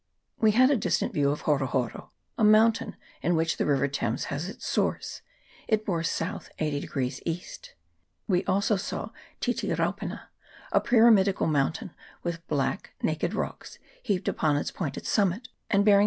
We 0.39 0.53
had 0.53 0.71
a 0.71 0.75
distant 0.77 1.13
view 1.13 1.29
of 1.29 1.41
Horo 1.41 1.67
Horo, 1.67 2.09
a 2.35 2.43
moun 2.43 2.71
tain 2.73 2.97
in 3.21 3.35
which 3.35 3.57
the 3.57 3.67
river 3.67 3.87
Thames 3.87 4.23
has 4.33 4.49
its 4.49 4.65
source; 4.65 5.21
it 5.67 5.85
bore 5.85 5.99
S. 5.99 6.23
80 6.57 7.19
E. 7.27 7.41
We 8.27 8.43
also 8.45 8.77
saw 8.77 9.11
Titiraupena, 9.39 10.29
a 10.71 10.81
py 10.81 10.95
ramidical 10.95 11.47
mountain, 11.47 11.91
with 12.23 12.41
naked 12.49 12.97
black 12.97 12.97
rocks 13.39 13.77
heaped 14.01 14.27
upon 14.27 14.55
its 14.57 14.71
pointed 14.71 15.05
summit, 15.05 15.49
and 15.69 15.85
bearing 15.85 15.99
S. 15.99 15.99